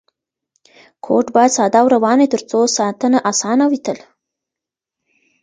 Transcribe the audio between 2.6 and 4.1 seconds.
ساتنه اسانه وي تل.